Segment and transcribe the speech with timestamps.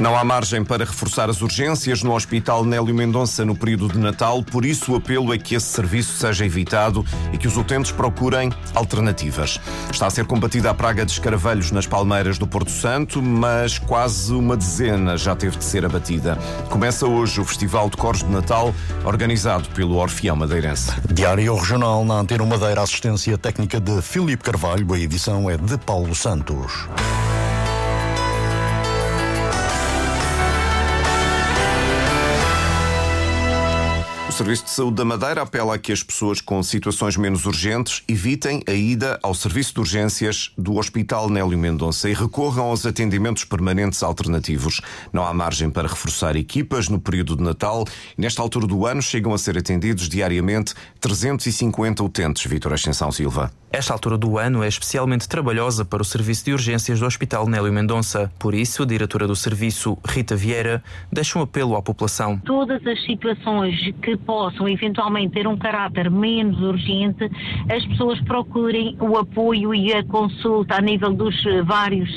[0.00, 4.44] Não há margem para reforçar as urgências no Hospital Nélio Mendonça no período de Natal,
[4.44, 8.52] por isso o apelo é que esse serviço seja evitado e que os utentes procurem
[8.76, 9.58] alternativas.
[9.90, 14.32] Está a ser combatida a praga de escaravelhos nas palmeiras do Porto Santo, mas quase
[14.32, 16.38] uma dezena já teve de ser abatida.
[16.70, 18.72] Começa hoje o Festival de Cores de Natal,
[19.04, 20.92] organizado pelo Orfeão Madeirense.
[21.12, 26.14] Diário Regional na Antena Madeira, assistência técnica de Filipe Carvalho, a edição é de Paulo
[26.14, 26.86] Santos.
[34.38, 38.62] Serviço de Saúde da Madeira apela a que as pessoas com situações menos urgentes evitem
[38.68, 44.00] a ida ao serviço de urgências do Hospital Nélio Mendonça e recorram aos atendimentos permanentes
[44.00, 44.80] alternativos.
[45.12, 47.84] Não há margem para reforçar equipas no período de Natal
[48.16, 52.46] e nesta altura do ano chegam a ser atendidos diariamente 350 utentes.
[52.46, 53.50] Vítor Ascensão Silva.
[53.70, 57.70] Esta altura do ano é especialmente trabalhosa para o serviço de urgências do Hospital Nélio
[57.70, 58.32] Mendonça.
[58.38, 62.38] Por isso, a diretora do serviço, Rita Vieira, deixa um apelo à população.
[62.38, 67.30] Todas as situações que possam eventualmente ter um caráter menos urgente,
[67.70, 72.08] as pessoas procurem o apoio e a consulta a nível dos vários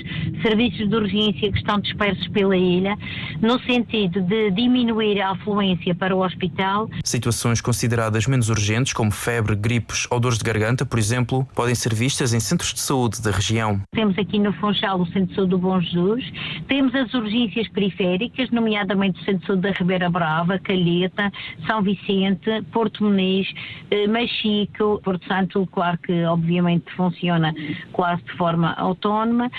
[0.42, 2.98] serviços de urgência que estão dispersos pela ilha,
[3.42, 6.90] no sentido de diminuir a afluência para o hospital.
[7.04, 11.94] Situações consideradas menos urgentes, como febre, gripes ou dores de garganta, por exemplo, podem ser
[11.94, 13.82] vistas em centros de saúde da região.
[13.92, 16.32] Temos aqui no Funchal o Centro de Saúde do Bom Jesus,
[16.68, 21.32] temos as urgências periféricas, nomeadamente o Centro de Saúde da Ribeira Brava, Calheta,
[21.68, 23.48] São Vicente, Porto Muniz,
[23.90, 27.54] eh, Machico, Porto Santo, claro que obviamente funciona
[27.92, 29.50] quase de forma autónoma,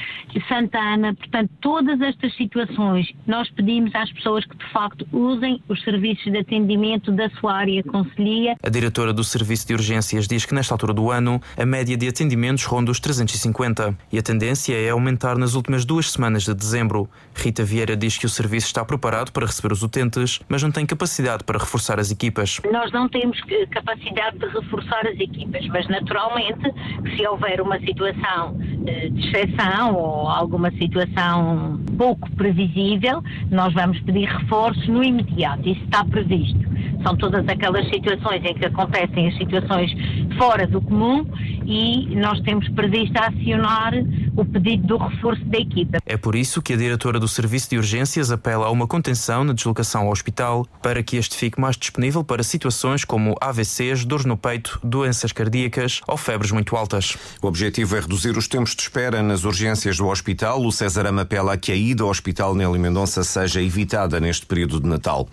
[0.48, 6.30] Santana, portanto, todas estas situações nós pedimos às pessoas que de facto usem os serviços
[6.30, 8.56] de atendimento da sua área conselhia.
[8.62, 12.07] A diretora do Serviço de Urgências diz que nesta altura do ano a média de
[12.07, 17.08] atendimentos ronda os 350 e a tendência é aumentar nas últimas duas semanas de dezembro.
[17.35, 20.85] Rita Vieira diz que o serviço está preparado para receber os utentes, mas não tem
[20.85, 22.61] capacidade para reforçar as equipas.
[22.70, 26.70] Nós não temos capacidade de reforçar as equipas, mas naturalmente,
[27.17, 28.55] se houver uma situação
[28.86, 35.67] eh, de exceção ou alguma situação pouco previsível, nós vamos pedir reforços no imediato.
[35.67, 36.61] Isso está previsto.
[37.02, 39.91] São todas aquelas situações em que acontecem as situações
[40.36, 41.25] fora do comum
[41.64, 43.92] e nós temos previsto acionar
[44.36, 45.98] o pedido do reforço da equipa.
[46.06, 49.52] É por isso que a diretora do Serviço de Urgências apela a uma contenção na
[49.52, 54.36] deslocação ao hospital para que este fique mais disponível para situações como AVCs, dores no
[54.36, 57.17] peito, doenças cardíacas ou febres muito altas.
[57.42, 60.64] O objetivo é reduzir os tempos de espera nas urgências do hospital.
[60.64, 64.46] O César Ama apela a que a ida ao Hospital Nelly Mendonça seja evitada neste
[64.46, 65.28] período de Natal.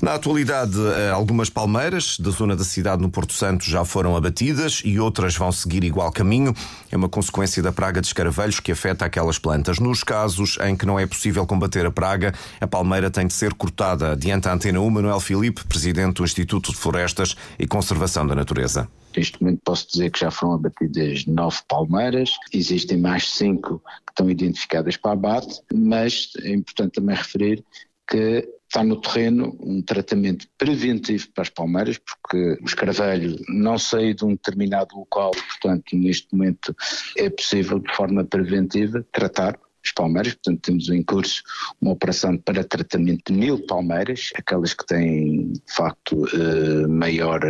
[0.00, 4.82] Na atualidade, eh, algumas palmeiras da zona da cidade no Porto Santo já foram abatidas
[4.84, 6.54] e outras vão seguir igual caminho.
[6.90, 9.78] É uma consequência da praga de escaravelhos que afeta aquelas plantas.
[9.78, 13.54] Nos casos em que não é possível combater a praga, a palmeira tem de ser
[13.54, 14.12] cortada.
[14.12, 18.88] Adianta a Antena 1, Manuel Filipe, presidente do Instituto de Florestas e Conservação da Natureza.
[19.16, 24.28] Neste momento posso dizer que já foram abatidas nove palmeiras, existem mais cinco que estão
[24.28, 27.64] identificadas para abate, mas é importante também referir
[28.06, 28.46] que
[28.76, 34.22] está no terreno um tratamento preventivo para as palmeiras, porque o escaravelho não sai de
[34.22, 36.76] um determinado local, portanto, neste momento
[37.16, 41.42] é possível de forma preventiva tratar as palmeiras, portanto temos em curso
[41.80, 47.40] uma operação para tratamento de mil palmeiras, aquelas que têm de facto eh, maior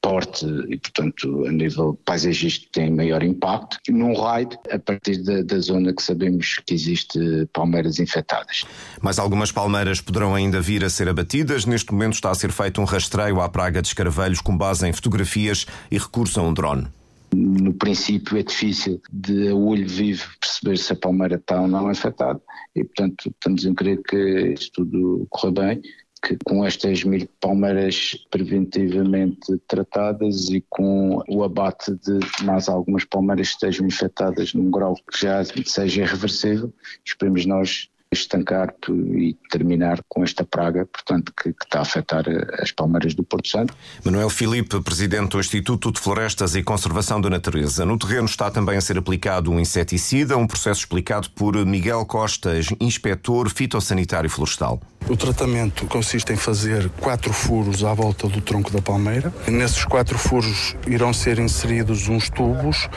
[0.00, 5.58] porte e, portanto, a nível paisagístico tem maior impacto, num raio a partir da, da,
[5.58, 7.18] zona que sabemos que existe
[7.52, 8.64] palmeiras infectadas.
[9.00, 11.66] Mas algumas palmeiras poderão ainda vir a ser abatidas.
[11.66, 14.92] Neste momento está a ser feito um rastreio à praga de escaravelhos com base em
[14.92, 16.86] fotografias e recurso a um drone.
[17.34, 21.88] No princípio é difícil de a olho vivo perceber se a palmeira está ou não
[21.88, 22.40] afetada
[22.74, 25.82] e, portanto, estamos a crer que isto tudo corra bem
[26.22, 33.48] que com estas mil palmeiras preventivamente tratadas e com o abate de mais algumas palmeiras
[33.48, 36.72] que estejam infectadas num grau que já seja irreversível,
[37.04, 42.24] esperemos nós estancar e terminar com esta praga, portanto, que, que, está a afetar
[42.60, 43.74] as palmeiras do Porto Santo.
[44.04, 47.84] Manuel Filipe, presidente do Instituto de Florestas e Conservação da Natureza.
[47.84, 52.68] No terreno está também a ser aplicado um inseticida, um processo explicado por Miguel Costas,
[52.80, 54.80] inspetor fitossanitário florestal.
[55.08, 59.32] O tratamento consiste em fazer quatro furos à volta do tronco da palmeira.
[59.46, 62.88] Nesses quatro furos irão ser inseridos uns tubos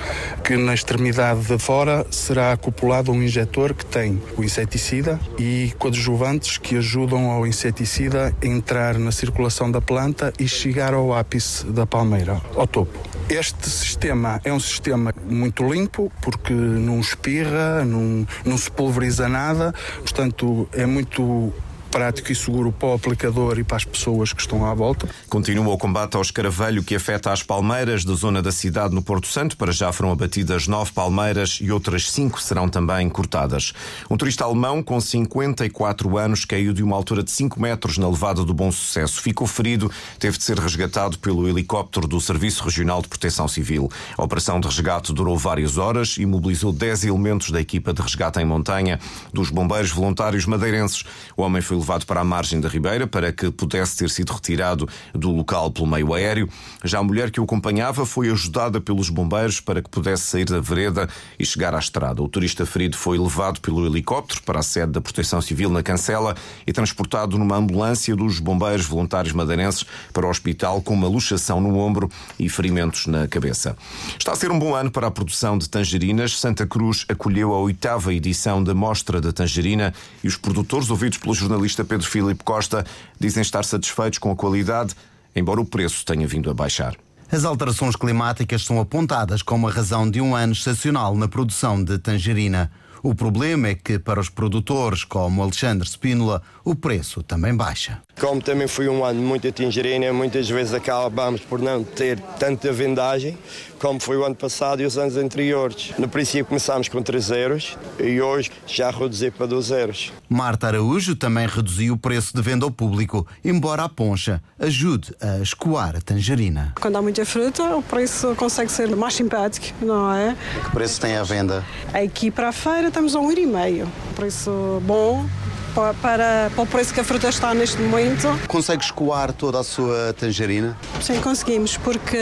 [0.43, 5.00] que na extremidade de fora será acoplado um injetor que tem o inseticida
[5.38, 11.13] e coadjuvantes que ajudam ao inseticida a entrar na circulação da planta e chegar ao
[11.13, 12.98] ápice da palmeira, ao topo.
[13.30, 19.74] Este sistema é um sistema muito limpo porque não espirra, não, não se pulveriza nada,
[20.01, 21.53] portanto é muito
[21.91, 25.09] prático e seguro para o aplicador e para as pessoas que estão à volta.
[25.27, 29.27] Continua o combate ao escaravelho que afeta as palmeiras da zona da cidade no Porto
[29.27, 29.57] Santo.
[29.57, 33.73] Para já foram abatidas nove palmeiras e outras cinco serão também cortadas.
[34.09, 38.45] Um turista alemão com 54 anos caiu de uma altura de 5 metros na levada
[38.45, 39.21] do Bom Sucesso.
[39.21, 43.91] Ficou ferido, teve de ser resgatado pelo helicóptero do Serviço Regional de Proteção Civil.
[44.17, 48.39] A operação de resgate durou várias horas e mobilizou 10 elementos da equipa de resgate
[48.39, 48.97] em montanha
[49.33, 51.03] dos bombeiros voluntários madeirenses.
[51.35, 54.87] O homem foi levado para a margem da Ribeira para que pudesse ter sido retirado
[55.13, 56.49] do local pelo meio aéreo.
[56.83, 60.59] Já a mulher que o acompanhava foi ajudada pelos bombeiros para que pudesse sair da
[60.59, 62.21] vereda e chegar à estrada.
[62.21, 66.35] O turista ferido foi levado pelo helicóptero para a sede da Proteção Civil na Cancela
[66.65, 71.77] e transportado numa ambulância dos bombeiros voluntários madeirenses para o hospital com uma luxação no
[71.77, 73.75] ombro e ferimentos na cabeça.
[74.17, 76.39] Está a ser um bom ano para a produção de tangerinas.
[76.39, 79.93] Santa Cruz acolheu a oitava edição da Mostra da Tangerina
[80.23, 82.85] e os produtores, ouvidos pelo jornalista jornalista Pedro Filipe Costa
[83.19, 84.94] dizem estar satisfeitos com a qualidade,
[85.35, 86.95] embora o preço tenha vindo a baixar.
[87.31, 91.97] As alterações climáticas são apontadas como a razão de um ano excepcional na produção de
[91.97, 92.69] tangerina.
[93.03, 98.00] O problema é que, para os produtores como Alexandre Spínola, o preço também baixa.
[98.19, 103.38] Como também foi um ano muito tangerina, muitas vezes acabamos por não ter tanta vendagem
[103.81, 105.92] como foi o ano passado e os anos anteriores.
[105.98, 110.13] No princípio começámos com 3 euros e hoje já reduzi para 2 euros.
[110.30, 115.39] Marta Araújo também reduziu o preço de venda ao público, embora a poncha ajude a
[115.39, 116.74] escoar a tangerina.
[116.80, 120.38] Quando há muita fruta, o preço consegue ser mais simpático, não é?
[120.63, 121.65] Que preço tem a venda?
[121.92, 123.91] Aqui para a feira estamos a um euro e meio.
[124.15, 125.25] Preço bom,
[125.73, 128.27] para, para, o preço que a fruta está neste momento.
[128.47, 130.77] Consegue escoar toda a sua tangerina?
[131.01, 132.17] Sim, conseguimos, porque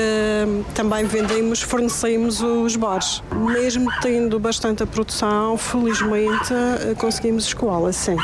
[0.76, 3.24] também vendemos, fornecemos os bares.
[3.34, 8.16] Mesmo tendo bastante a produção, felizmente eh, conseguimos escoá-la, sim.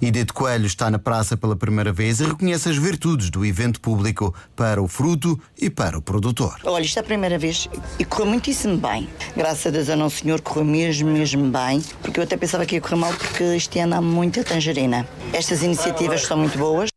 [0.00, 4.34] Edith Coelho está na praça pela primeira vez e reconhece as virtudes do evento público
[4.54, 6.56] para o fruto e para o produtor.
[6.64, 9.08] Olha, isto é a primeira vez e correu muitíssimo bem.
[9.36, 12.74] Graças a Deus a Nosso Senhor correu mesmo, mesmo bem, porque eu até pensava que
[12.76, 15.06] ia correr mal porque este ano há muita tangerina.
[15.32, 16.95] Estas iniciativas são muito boas.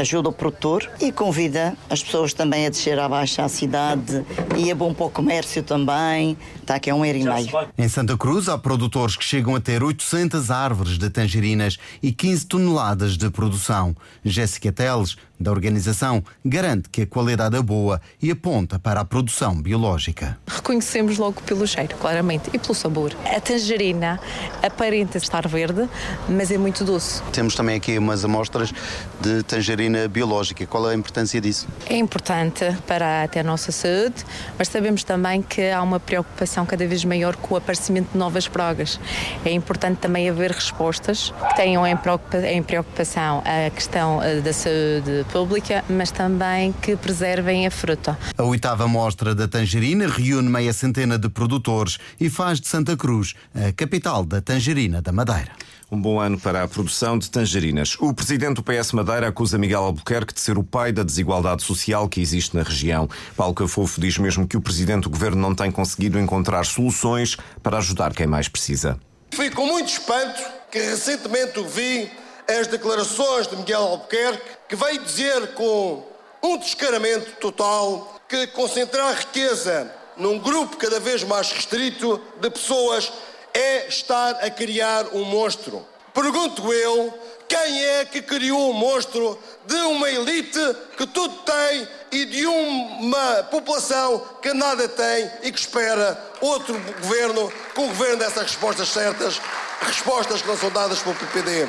[0.00, 4.24] Ajuda o produtor e convida as pessoas também a descer abaixo à cidade
[4.56, 6.36] e é bom para o comércio também.
[6.60, 7.68] Está aqui a um euro e meio.
[7.76, 12.46] Em Santa Cruz há produtores que chegam a ter 800 árvores de tangerinas e 15
[12.46, 13.94] toneladas de produção.
[14.24, 19.60] Jéssica Teles da organização garante que a qualidade é boa e aponta para a produção
[19.60, 20.38] biológica.
[20.46, 23.16] Reconhecemos logo pelo cheiro, claramente, e pelo sabor.
[23.24, 24.20] A tangerina
[24.62, 25.88] aparenta estar verde,
[26.28, 27.22] mas é muito doce.
[27.32, 28.72] Temos também aqui umas amostras
[29.20, 30.66] de tangerina biológica.
[30.66, 31.66] Qual é a importância disso?
[31.86, 34.24] É importante para até a nossa saúde,
[34.58, 38.48] mas sabemos também que há uma preocupação cada vez maior com o aparecimento de novas
[38.48, 39.00] pragas.
[39.44, 45.84] É importante também haver respostas que tenham em preocupação a questão eh, da saúde pública,
[45.88, 48.18] mas também que preservem a fruta.
[48.36, 53.34] A oitava mostra da tangerina reúne meia centena de produtores e faz de Santa Cruz
[53.54, 55.52] a capital da tangerina da Madeira.
[55.92, 57.96] Um bom ano para a produção de tangerinas.
[57.98, 62.08] O presidente do PS Madeira acusa Miguel Albuquerque de ser o pai da desigualdade social
[62.08, 63.08] que existe na região.
[63.36, 67.78] Paulo Cafofo diz mesmo que o presidente do governo não tem conseguido encontrar soluções para
[67.78, 69.00] ajudar quem mais precisa.
[69.34, 72.08] Fui com muito espanto que recentemente vi
[72.46, 76.06] as declarações de Miguel Albuquerque, que veio dizer com
[76.40, 83.12] um descaramento total que concentrar riqueza num grupo cada vez mais restrito de pessoas
[83.54, 85.86] é estar a criar um monstro.
[86.12, 87.14] Pergunto eu,
[87.48, 90.60] quem é que criou um monstro de uma elite
[90.96, 97.52] que tudo tem e de uma população que nada tem e que espera outro governo
[97.74, 99.40] com o governo dessas respostas certas,
[99.80, 101.68] respostas que não são dadas pelo PPD.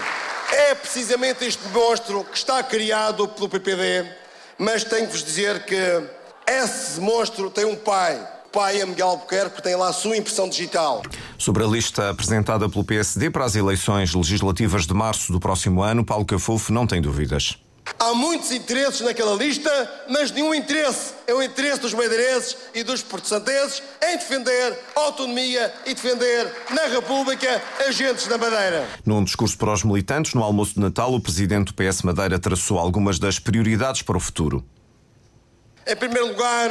[0.51, 4.05] É precisamente este monstro que está criado pelo PPD,
[4.57, 5.75] mas tenho que vos dizer que
[6.45, 8.19] esse monstro tem um pai.
[8.51, 11.01] Pai é Miguel Albuquerque, tem lá a sua impressão digital.
[11.37, 16.03] Sobre a lista apresentada pelo PSD para as eleições legislativas de março do próximo ano,
[16.03, 17.57] Paulo Cafufo não tem dúvidas.
[17.97, 19.69] Há muitos interesses naquela lista,
[20.09, 25.73] mas nenhum interesse é o interesse dos madeirenses e dos portugueses em defender a autonomia
[25.85, 28.85] e defender na República agentes da Madeira.
[29.05, 32.77] Num discurso para os militantes, no almoço de Natal, o presidente do PS Madeira traçou
[32.77, 34.65] algumas das prioridades para o futuro.
[35.87, 36.69] Em primeiro lugar,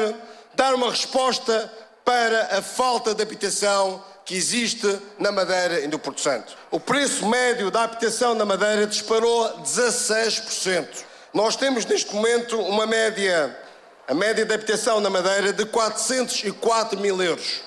[0.60, 1.72] dar uma resposta
[2.04, 4.86] para a falta de habitação que existe
[5.18, 6.54] na Madeira e no Porto Santo.
[6.70, 10.86] O preço médio da habitação na Madeira disparou 16%.
[11.32, 13.58] Nós temos neste momento uma média,
[14.06, 17.62] a média de habitação na Madeira de 404 mil euros.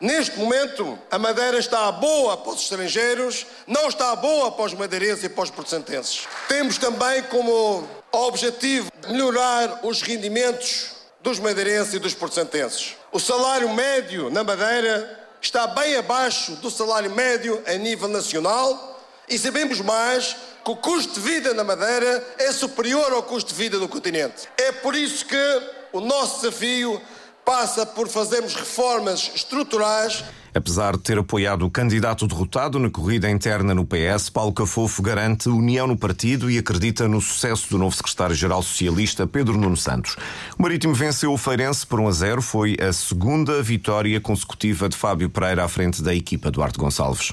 [0.00, 5.22] Neste momento, a Madeira está boa para os estrangeiros, não está boa para os madeirenses
[5.22, 6.26] e para os portugueses.
[6.48, 10.95] Temos também como objetivo melhorar os rendimentos
[11.26, 12.94] dos madeirenses e dos portugueses.
[13.10, 19.36] O salário médio na Madeira está bem abaixo do salário médio a nível nacional e
[19.36, 23.76] sabemos mais que o custo de vida na Madeira é superior ao custo de vida
[23.76, 24.48] do continente.
[24.56, 27.02] É por isso que o nosso desafio
[27.46, 30.24] passa por fazermos reformas estruturais.
[30.52, 35.48] Apesar de ter apoiado o candidato derrotado na corrida interna no PS, Paulo Cafofo garante
[35.48, 40.16] união no partido e acredita no sucesso do novo secretário-geral socialista Pedro Nuno Santos.
[40.58, 44.96] O Marítimo venceu o Feirense por 1 a 0, foi a segunda vitória consecutiva de
[44.96, 47.32] Fábio Pereira à frente da equipa Duarte Gonçalves.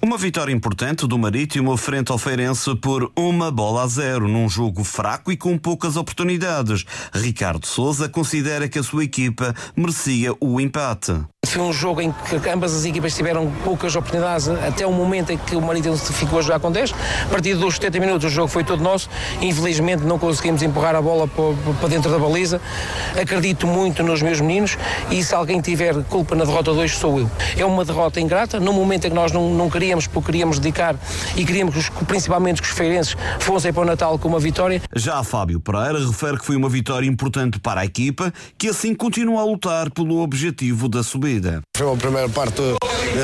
[0.00, 4.84] Uma vitória importante do Marítimo frente ao Feirense por uma bola a zero, num jogo
[4.84, 6.84] fraco e com poucas oportunidades.
[7.12, 11.20] Ricardo Souza considera que a sua equipa merecia o empate.
[11.48, 15.38] Foi um jogo em que ambas as equipas tiveram poucas oportunidades até o momento em
[15.38, 16.92] que o Marítimo ficou a jogar com 10.
[17.24, 19.08] A partir dos 70 minutos o jogo foi todo nosso.
[19.40, 22.60] Infelizmente não conseguimos empurrar a bola para dentro da baliza.
[23.18, 24.76] Acredito muito nos meus meninos
[25.10, 27.30] e se alguém tiver culpa na derrota de hoje sou eu.
[27.56, 30.96] É uma derrota ingrata, no momento em que nós não, não queríamos, porque queríamos dedicar
[31.36, 34.80] e queríamos principalmente que os feirenses fossem para o Natal com uma vitória.
[34.94, 39.40] Já Fábio Pereira refere que foi uma vitória importante para a equipa, que assim continua
[39.40, 41.62] a lutar pelo objetivo da subida.
[41.76, 42.60] Foi uma primeira parte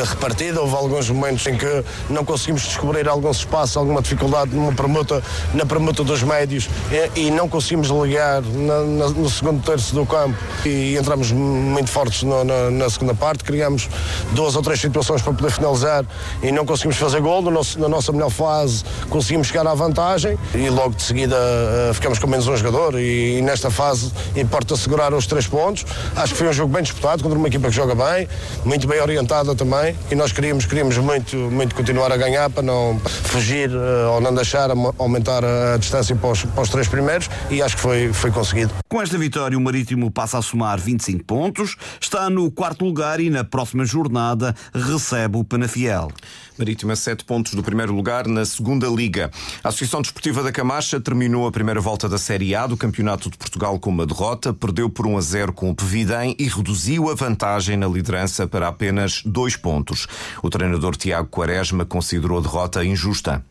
[0.04, 5.22] repartida, houve alguns momentos em que não conseguimos descobrir alguns espaços, alguma dificuldade numa permuta,
[5.52, 6.68] na permuta dos médios
[7.16, 10.36] e, eh, não conseguimos ligar na, na, no segundo terço do campo.
[10.64, 13.88] E entramos muito fortes no, na, na, segunda parte, criamos
[14.32, 16.04] duas ou três situações para poder finalizar
[16.42, 18.84] e não conseguimos fazer gol, no nosso, na nossa melhor fase.
[19.10, 22.98] Conseguimos chegar à vantagem e logo de seguida uh, ficamos com menos um jogador.
[22.98, 25.84] E, e nesta fase importa segurar os três pontos.
[26.16, 28.28] Acho que foi um jogo bem disputado contra uma equipa que joga bem,
[28.64, 29.73] muito bem orientada também
[30.10, 34.32] e nós queríamos, queríamos muito, muito continuar a ganhar para não fugir uh, ou não
[34.32, 38.30] deixar aumentar a distância para os, para os, três primeiros e acho que foi, foi
[38.30, 38.72] conseguido.
[38.88, 43.28] Com esta vitória o Marítimo passa a somar 25 pontos, está no quarto lugar e
[43.30, 46.10] na próxima jornada recebe o Penafiel.
[46.56, 49.30] Marítimo a 7 pontos do primeiro lugar na segunda Liga.
[49.62, 53.36] A Associação Desportiva da Camacha terminou a primeira volta da Série A do Campeonato de
[53.36, 57.14] Portugal com uma derrota, perdeu por 1 a 0 com o Pevidem e reduziu a
[57.14, 59.22] vantagem na liderança para apenas
[59.56, 60.06] pontos.
[60.42, 63.44] O treinador Tiago Quaresma considerou a derrota injusta.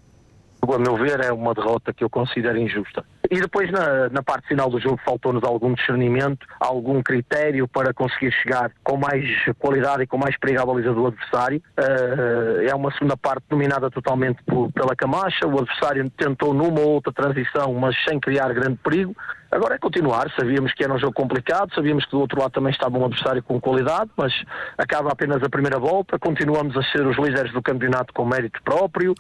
[0.62, 3.04] A meu ver, é uma derrota que eu considero injusta.
[3.34, 8.32] E depois, na, na parte final do jogo, faltou-nos algum discernimento, algum critério para conseguir
[8.32, 9.26] chegar com mais
[9.58, 11.60] qualidade e com mais perigo à baliza do adversário.
[11.76, 15.48] Uh, é uma segunda parte dominada totalmente por, pela Camacha.
[15.48, 19.16] O adversário tentou numa ou outra transição, mas sem criar grande perigo.
[19.54, 22.72] Agora é continuar, sabíamos que era um jogo complicado, sabíamos que do outro lado também
[22.72, 24.34] estava um adversário com qualidade, mas
[24.76, 29.14] acaba apenas a primeira volta, continuamos a ser os líderes do campeonato com mérito próprio.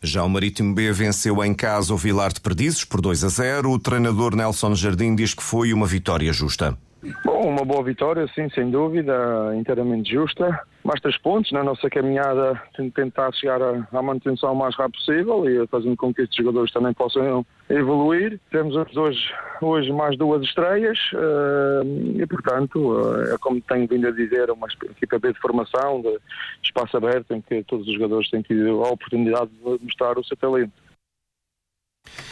[0.00, 3.59] Já o Marítimo B venceu em casa o Vilar de Perdizes por 2 a 0.
[3.66, 6.76] O treinador Nelson Jardim diz que foi uma vitória justa.
[7.24, 9.12] Bom, uma boa vitória, sim, sem dúvida,
[9.56, 10.60] inteiramente justa.
[10.84, 12.60] Mais três pontos na nossa caminhada,
[12.94, 16.92] tentar chegar à manutenção o mais rápido possível e fazendo com que estes jogadores também
[16.92, 18.38] possam evoluir.
[18.50, 19.20] Temos hoje,
[19.62, 24.66] hoje mais duas estreias eh, e, portanto, eh, é como tenho vindo a dizer, uma
[24.90, 26.18] equipa B de formação, de
[26.62, 30.36] espaço aberto, em que todos os jogadores têm tido a oportunidade de mostrar o seu
[30.36, 30.72] talento.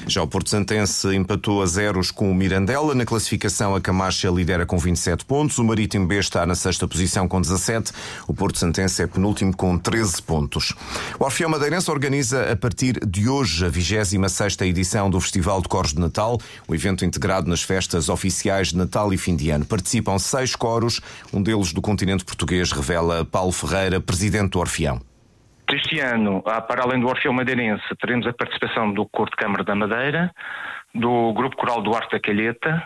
[0.08, 2.94] Já o Porto Santense empatou a zeros com o Mirandela.
[2.94, 5.58] Na classificação, a Camacha lidera com 27 pontos.
[5.58, 7.92] O Marítimo B está na sexta posição com 17.
[8.26, 10.74] O Porto Santense é penúltimo com 13 pontos.
[11.18, 15.92] O Orfeão Madeirense organiza a partir de hoje a 26 edição do Festival de Coros
[15.92, 19.66] de Natal, o evento integrado nas festas oficiais de Natal e fim de ano.
[19.66, 21.00] Participam seis coros,
[21.32, 25.07] um deles do continente português, revela Paulo Ferreira, presidente do Orfeão.
[25.70, 29.74] Este ano, para além do Orfeu Madeirense, teremos a participação do Cor de Câmara da
[29.74, 30.34] Madeira,
[30.94, 32.82] do Grupo Coral Duarte da Calheta,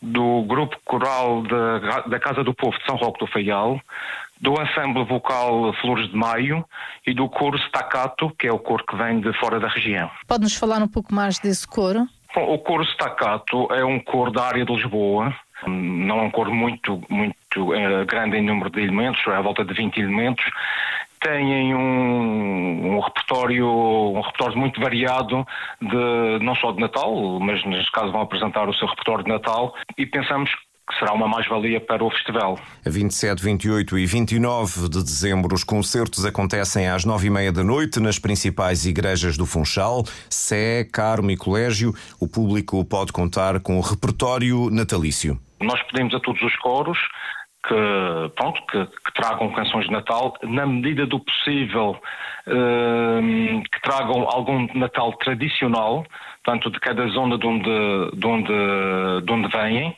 [0.00, 3.80] do Grupo Coral da, da Casa do Povo de São Roque do Faial,
[4.40, 6.64] do Ensemble Vocal Flores de Maio
[7.06, 10.10] e do coro Staccato, que é o coro que vem de fora da região.
[10.26, 12.06] Pode-nos falar um pouco mais desse coro?
[12.34, 15.32] Bom, o coro staccato é um coro da área de Lisboa,
[15.68, 19.64] não é um coro muito, muito é, grande em número de elementos, é à volta
[19.64, 20.44] de 20 elementos,
[21.24, 25.46] têm um, um, repertório um repertório muito variado
[25.80, 29.74] de não só de Natal, mas neste caso vão apresentar o seu repertório de Natal
[29.96, 30.50] e pensamos
[30.86, 32.58] que será uma mais-valia para o festival.
[32.86, 37.64] A 27, 28 e 29 de dezembro, os concertos acontecem às nove e meia da
[37.64, 41.94] noite nas principais igrejas do Funchal, Sé, Carmo e Colégio.
[42.20, 45.40] O público pode contar com o repertório natalício.
[45.58, 46.98] Nós pedimos a todos os coros
[47.66, 51.98] que, pronto, que, que, tragam canções de Natal, na medida do possível,
[52.46, 56.04] uh, que tragam algum Natal tradicional,
[56.44, 57.70] tanto de cada zona de onde,
[58.14, 59.88] de onde, de onde vêm,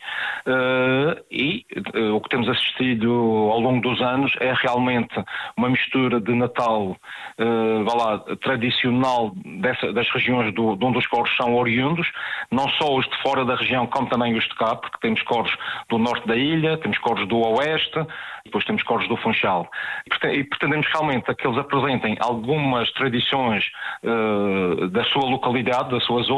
[0.46, 3.10] uh, e uh, o que temos assistido
[3.50, 5.12] ao longo dos anos é realmente
[5.56, 6.96] uma mistura de Natal
[7.38, 12.06] uh, lá, tradicional dessa, das regiões do, de onde os coros são oriundos,
[12.50, 15.52] não só os de fora da região, como também os de cá, porque temos coros
[15.88, 18.06] do norte da ilha, temos coros do oeste,
[18.44, 19.68] depois temos coros do Funchal.
[20.32, 23.64] E pretendemos realmente que eles apresentem algumas tradições
[24.92, 26.35] da sua localidade, da sua zona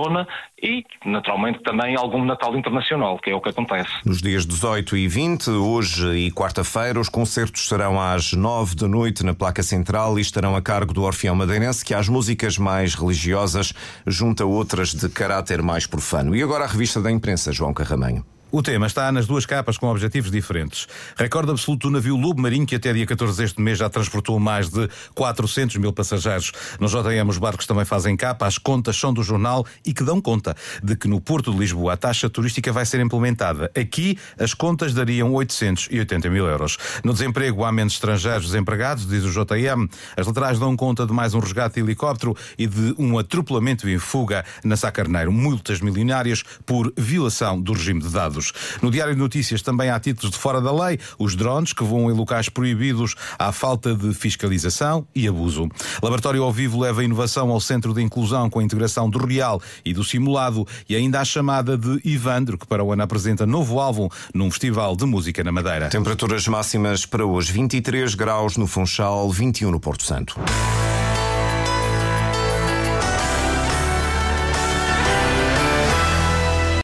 [0.63, 3.91] e, naturalmente, também algum Natal internacional, que é o que acontece.
[4.05, 9.25] Nos dias 18 e 20, hoje e quarta-feira, os concertos serão às 9 da noite
[9.25, 13.73] na placa central e estarão a cargo do Orfeão Madeirense, que às músicas mais religiosas
[14.07, 16.35] junta outras de caráter mais profano.
[16.35, 18.25] E agora a revista da imprensa, João Carramanho.
[18.51, 20.87] O tema está nas duas capas com objetivos diferentes.
[21.19, 24.71] Recorde absoluto do navio Lobo Marinho, que até dia 14 deste mês já transportou mais
[24.71, 26.53] de 400 mil passageiros.
[26.81, 30.19] No JM, os barcos também fazem capa, as contas são do jornal e que dão
[30.19, 33.71] conta de que no Porto de Lisboa a taxa turística vai ser implementada.
[33.79, 36.79] Aqui, as contas dariam 880 mil euros.
[37.05, 39.87] No desemprego, há menos estrangeiros desempregados, diz o JM.
[40.17, 43.99] As laterais dão conta de mais um resgate de helicóptero e de um atropelamento em
[43.99, 45.31] fuga na Sacarneiro.
[45.31, 48.38] Multas milionárias por violação do regime de dados.
[48.83, 52.11] No Diário de Notícias também há títulos de fora da lei, os drones que voam
[52.11, 55.69] em locais proibidos, à falta de fiscalização e abuso.
[56.03, 59.61] Laboratório ao Vivo leva a inovação ao centro de inclusão com a integração do real
[59.85, 63.81] e do simulado e ainda a chamada de Ivandro, que para o ano apresenta novo
[63.81, 65.89] álbum num festival de música na Madeira.
[65.89, 70.39] Temperaturas máximas para hoje: 23 graus no Funchal, 21 no Porto Santo.